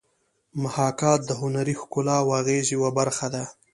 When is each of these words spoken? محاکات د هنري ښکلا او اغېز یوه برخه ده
محاکات 0.63 1.19
د 1.25 1.31
هنري 1.41 1.75
ښکلا 1.81 2.17
او 2.23 2.29
اغېز 2.41 2.65
یوه 2.75 2.89
برخه 2.99 3.27
ده 3.33 3.43